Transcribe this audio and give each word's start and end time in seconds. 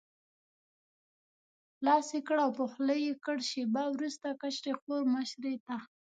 لاس 1.85 2.09
کړ 2.27 2.37
او 2.45 2.51
په 2.59 2.65
خوله 2.71 2.95
یې 3.05 3.13
کړ، 3.23 3.37
شېبه 3.49 3.83
وروسته 3.95 4.27
کشرې 4.41 4.73
خور 4.79 5.01
مشرې 5.15 5.55
ته. 5.65 5.75